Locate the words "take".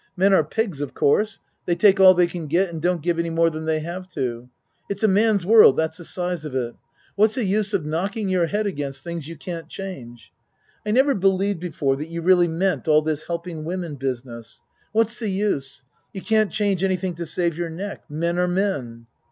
1.75-1.99